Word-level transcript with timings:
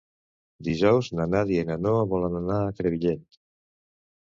Dijous 0.67 1.09
na 1.19 1.27
Nàdia 1.35 1.67
i 1.67 1.67
na 1.69 1.77
Noa 1.83 2.09
volen 2.15 2.41
anar 2.41 2.59
a 2.65 2.75
Crevillent. 2.81 3.25